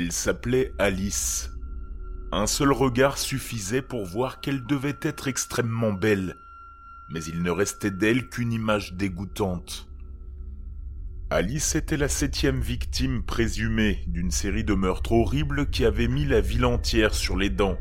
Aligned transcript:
Elle 0.00 0.12
s'appelait 0.12 0.72
Alice. 0.78 1.50
Un 2.30 2.46
seul 2.46 2.70
regard 2.70 3.18
suffisait 3.18 3.82
pour 3.82 4.04
voir 4.04 4.40
qu'elle 4.40 4.64
devait 4.64 5.00
être 5.02 5.26
extrêmement 5.26 5.92
belle, 5.92 6.36
mais 7.10 7.20
il 7.24 7.42
ne 7.42 7.50
restait 7.50 7.90
d'elle 7.90 8.28
qu'une 8.28 8.52
image 8.52 8.92
dégoûtante. 8.92 9.88
Alice 11.30 11.74
était 11.74 11.96
la 11.96 12.06
septième 12.06 12.60
victime 12.60 13.24
présumée 13.24 14.04
d'une 14.06 14.30
série 14.30 14.62
de 14.62 14.74
meurtres 14.74 15.10
horribles 15.10 15.68
qui 15.68 15.84
avaient 15.84 16.06
mis 16.06 16.26
la 16.26 16.40
ville 16.40 16.64
entière 16.64 17.12
sur 17.12 17.36
les 17.36 17.50
dents, 17.50 17.76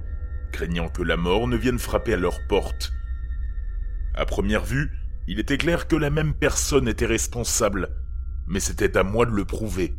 craignant 0.51 0.89
que 0.89 1.03
la 1.03 1.17
mort 1.17 1.47
ne 1.47 1.55
vienne 1.55 1.77
frapper 1.77 2.13
à 2.13 2.17
leur 2.17 2.39
porte. 2.47 2.93
À 4.15 4.25
première 4.25 4.65
vue, 4.65 4.89
il 5.27 5.39
était 5.39 5.59
clair 5.59 5.87
que 5.87 5.95
la 5.95 6.09
même 6.09 6.33
personne 6.33 6.87
était 6.87 7.05
responsable, 7.05 7.89
mais 8.47 8.59
c'était 8.59 8.97
à 8.97 9.03
moi 9.03 9.27
de 9.27 9.33
le 9.33 9.45
prouver. 9.45 9.93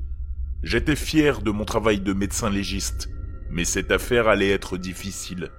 J'étais 0.65 0.97
fier 0.97 1.41
de 1.41 1.53
mon 1.53 1.65
travail 1.65 2.01
de 2.01 2.13
médecin 2.13 2.51
légiste, 2.51 3.09
mais 3.49 3.65
cette 3.65 3.93
affaire 3.93 4.27
allait 4.27 4.51
être 4.51 4.77
difficile. 4.77 5.51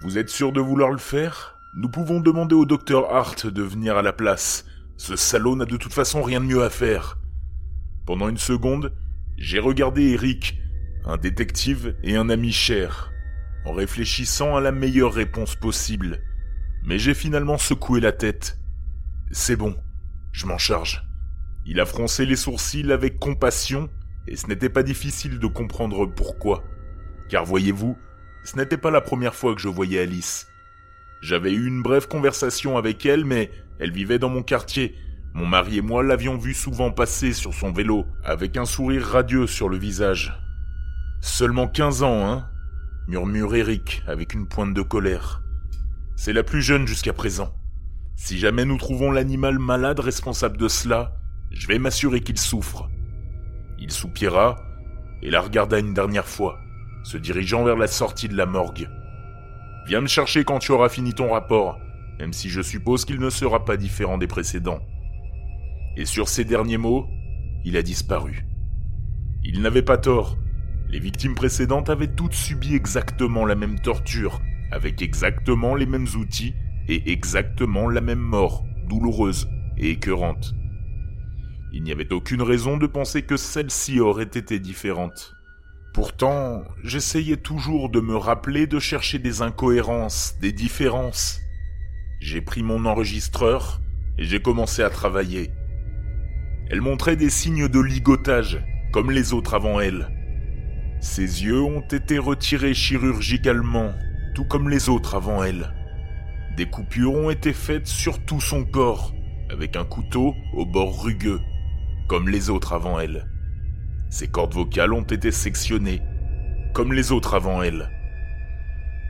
Vous 0.00 0.16
êtes 0.16 0.30
sûr 0.30 0.52
de 0.52 0.60
vouloir 0.60 0.90
le 0.90 0.98
faire? 0.98 1.58
Nous 1.76 1.90
pouvons 1.90 2.20
demander 2.20 2.54
au 2.54 2.64
docteur 2.64 3.14
Hart 3.14 3.46
de 3.46 3.62
venir 3.62 3.98
à 3.98 4.02
la 4.02 4.14
place. 4.14 4.64
Ce 4.96 5.16
salaud 5.16 5.54
n'a 5.54 5.66
de 5.66 5.76
toute 5.76 5.92
façon 5.92 6.22
rien 6.22 6.40
de 6.40 6.46
mieux 6.46 6.62
à 6.62 6.70
faire. 6.70 7.18
Pendant 8.06 8.30
une 8.30 8.38
seconde, 8.38 8.94
j'ai 9.36 9.58
regardé 9.58 10.12
Eric, 10.12 10.58
un 11.04 11.18
détective 11.18 11.94
et 12.02 12.16
un 12.16 12.30
ami 12.30 12.52
cher, 12.52 13.12
en 13.66 13.74
réfléchissant 13.74 14.56
à 14.56 14.62
la 14.62 14.72
meilleure 14.72 15.12
réponse 15.12 15.56
possible. 15.56 16.22
Mais 16.84 16.98
j'ai 16.98 17.14
finalement 17.14 17.58
secoué 17.58 18.00
la 18.00 18.12
tête. 18.12 18.58
C'est 19.30 19.56
bon, 19.56 19.76
je 20.32 20.46
m'en 20.46 20.56
charge. 20.56 21.04
Il 21.66 21.80
a 21.80 21.84
froncé 21.84 22.24
les 22.24 22.36
sourcils 22.36 22.90
avec 22.92 23.18
compassion 23.18 23.90
et 24.28 24.36
ce 24.36 24.46
n'était 24.46 24.68
pas 24.68 24.82
difficile 24.82 25.38
de 25.38 25.46
comprendre 25.46 26.06
pourquoi. 26.06 26.64
Car 27.28 27.44
voyez-vous, 27.44 27.96
ce 28.44 28.56
n'était 28.56 28.76
pas 28.76 28.90
la 28.90 29.00
première 29.00 29.34
fois 29.34 29.54
que 29.54 29.60
je 29.60 29.68
voyais 29.68 30.00
Alice. 30.00 30.46
J'avais 31.20 31.52
eu 31.52 31.66
une 31.66 31.82
brève 31.82 32.08
conversation 32.08 32.76
avec 32.76 33.04
elle, 33.06 33.24
mais 33.24 33.50
elle 33.78 33.92
vivait 33.92 34.18
dans 34.18 34.28
mon 34.28 34.42
quartier. 34.42 34.94
Mon 35.34 35.46
mari 35.46 35.78
et 35.78 35.82
moi 35.82 36.02
l'avions 36.02 36.38
vue 36.38 36.54
souvent 36.54 36.90
passer 36.90 37.32
sur 37.32 37.52
son 37.52 37.72
vélo, 37.72 38.06
avec 38.24 38.56
un 38.56 38.64
sourire 38.64 39.04
radieux 39.04 39.46
sur 39.46 39.68
le 39.68 39.76
visage. 39.76 40.32
Seulement 41.20 41.68
15 41.68 42.02
ans, 42.02 42.26
hein 42.26 42.48
murmure 43.08 43.54
Eric 43.54 44.02
avec 44.06 44.34
une 44.34 44.48
pointe 44.48 44.74
de 44.74 44.82
colère. 44.82 45.42
C'est 46.16 46.32
la 46.32 46.42
plus 46.42 46.62
jeune 46.62 46.86
jusqu'à 46.86 47.12
présent. 47.12 47.54
Si 48.16 48.38
jamais 48.38 48.64
nous 48.64 48.78
trouvons 48.78 49.10
l'animal 49.10 49.58
malade 49.58 50.00
responsable 50.00 50.56
de 50.56 50.68
cela, 50.68 51.16
je 51.50 51.66
vais 51.68 51.78
m'assurer 51.78 52.20
qu'il 52.20 52.38
souffre. 52.38 52.88
Soupira 53.96 54.56
et 55.22 55.30
la 55.30 55.40
regarda 55.40 55.78
une 55.78 55.94
dernière 55.94 56.28
fois, 56.28 56.58
se 57.02 57.16
dirigeant 57.16 57.64
vers 57.64 57.76
la 57.76 57.86
sortie 57.86 58.28
de 58.28 58.36
la 58.36 58.46
morgue. 58.46 58.88
Viens 59.86 60.02
me 60.02 60.06
chercher 60.06 60.44
quand 60.44 60.58
tu 60.58 60.72
auras 60.72 60.90
fini 60.90 61.14
ton 61.14 61.32
rapport, 61.32 61.78
même 62.18 62.32
si 62.32 62.50
je 62.50 62.60
suppose 62.60 63.04
qu'il 63.04 63.18
ne 63.18 63.30
sera 63.30 63.64
pas 63.64 63.76
différent 63.76 64.18
des 64.18 64.26
précédents. 64.26 64.80
Et 65.96 66.04
sur 66.04 66.28
ces 66.28 66.44
derniers 66.44 66.76
mots, 66.76 67.06
il 67.64 67.76
a 67.76 67.82
disparu. 67.82 68.44
Il 69.44 69.62
n'avait 69.62 69.82
pas 69.82 69.96
tort. 69.96 70.36
Les 70.88 71.00
victimes 71.00 71.34
précédentes 71.34 71.88
avaient 71.88 72.14
toutes 72.14 72.34
subi 72.34 72.74
exactement 72.74 73.46
la 73.46 73.54
même 73.54 73.80
torture, 73.80 74.40
avec 74.70 75.00
exactement 75.00 75.74
les 75.74 75.86
mêmes 75.86 76.08
outils 76.18 76.54
et 76.88 77.10
exactement 77.10 77.88
la 77.88 78.02
même 78.02 78.20
mort, 78.20 78.64
douloureuse 78.88 79.48
et 79.78 79.90
écœurante. 79.90 80.54
Il 81.76 81.82
n'y 81.82 81.92
avait 81.92 82.10
aucune 82.10 82.40
raison 82.40 82.78
de 82.78 82.86
penser 82.86 83.20
que 83.20 83.36
celle-ci 83.36 84.00
aurait 84.00 84.22
été 84.22 84.58
différente. 84.58 85.34
Pourtant, 85.92 86.64
j'essayais 86.82 87.36
toujours 87.36 87.90
de 87.90 88.00
me 88.00 88.16
rappeler 88.16 88.66
de 88.66 88.78
chercher 88.78 89.18
des 89.18 89.42
incohérences, 89.42 90.36
des 90.40 90.52
différences. 90.52 91.38
J'ai 92.18 92.40
pris 92.40 92.62
mon 92.62 92.86
enregistreur 92.86 93.82
et 94.16 94.24
j'ai 94.24 94.40
commencé 94.40 94.82
à 94.82 94.88
travailler. 94.88 95.50
Elle 96.70 96.80
montrait 96.80 97.16
des 97.16 97.28
signes 97.28 97.68
de 97.68 97.80
ligotage, 97.80 98.64
comme 98.90 99.10
les 99.10 99.34
autres 99.34 99.52
avant 99.52 99.78
elle. 99.78 100.08
Ses 101.02 101.44
yeux 101.44 101.60
ont 101.60 101.86
été 101.86 102.16
retirés 102.16 102.72
chirurgicalement, 102.72 103.92
tout 104.34 104.46
comme 104.46 104.70
les 104.70 104.88
autres 104.88 105.14
avant 105.14 105.44
elle. 105.44 105.74
Des 106.56 106.70
coupures 106.70 107.12
ont 107.12 107.28
été 107.28 107.52
faites 107.52 107.86
sur 107.86 108.24
tout 108.24 108.40
son 108.40 108.64
corps, 108.64 109.12
avec 109.50 109.76
un 109.76 109.84
couteau 109.84 110.34
au 110.54 110.64
bord 110.64 111.02
rugueux 111.04 111.42
comme 112.08 112.28
les 112.28 112.50
autres 112.50 112.72
avant 112.72 113.00
elle. 113.00 113.28
Ses 114.10 114.28
cordes 114.28 114.54
vocales 114.54 114.92
ont 114.92 115.02
été 115.02 115.30
sectionnées, 115.30 116.02
comme 116.72 116.92
les 116.92 117.12
autres 117.12 117.34
avant 117.34 117.62
elle. 117.62 117.90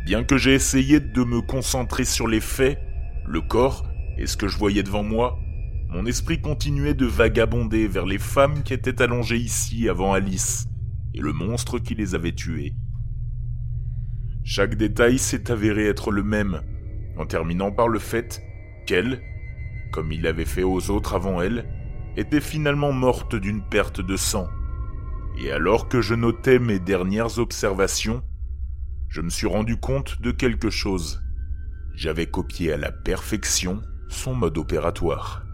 Bien 0.04 0.24
que 0.24 0.36
j'ai 0.36 0.54
essayé 0.54 1.00
de 1.00 1.24
me 1.24 1.40
concentrer 1.42 2.04
sur 2.04 2.28
les 2.28 2.40
faits, 2.40 2.78
le 3.26 3.40
corps 3.40 3.86
et 4.18 4.26
ce 4.26 4.36
que 4.36 4.48
je 4.48 4.56
voyais 4.56 4.82
devant 4.82 5.02
moi, 5.02 5.38
mon 5.88 6.06
esprit 6.06 6.40
continuait 6.40 6.94
de 6.94 7.06
vagabonder 7.06 7.86
vers 7.86 8.06
les 8.06 8.18
femmes 8.18 8.62
qui 8.62 8.72
étaient 8.72 9.02
allongées 9.02 9.36
ici 9.36 9.88
avant 9.88 10.12
Alice 10.12 10.66
et 11.14 11.20
le 11.20 11.32
monstre 11.32 11.78
qui 11.78 11.94
les 11.94 12.14
avait 12.14 12.34
tuées. 12.34 12.74
Chaque 14.44 14.76
détail 14.76 15.18
s'est 15.18 15.50
avéré 15.50 15.86
être 15.86 16.10
le 16.10 16.22
même, 16.22 16.62
en 17.16 17.26
terminant 17.26 17.72
par 17.72 17.88
le 17.88 17.98
fait 17.98 18.42
qu'elle, 18.86 19.20
comme 19.92 20.12
il 20.12 20.26
avait 20.26 20.44
fait 20.44 20.62
aux 20.62 20.90
autres 20.90 21.14
avant 21.14 21.40
elle, 21.40 21.66
était 22.16 22.40
finalement 22.40 22.92
morte 22.92 23.34
d'une 23.36 23.62
perte 23.62 24.00
de 24.00 24.16
sang. 24.16 24.48
Et 25.38 25.52
alors 25.52 25.88
que 25.88 26.00
je 26.00 26.14
notais 26.14 26.58
mes 26.58 26.78
dernières 26.78 27.38
observations, 27.38 28.22
je 29.08 29.20
me 29.20 29.30
suis 29.30 29.46
rendu 29.46 29.76
compte 29.76 30.20
de 30.20 30.30
quelque 30.30 30.70
chose. 30.70 31.22
J'avais 31.94 32.26
copié 32.26 32.72
à 32.72 32.76
la 32.76 32.90
perfection 32.90 33.82
son 34.08 34.34
mode 34.34 34.58
opératoire. 34.58 35.45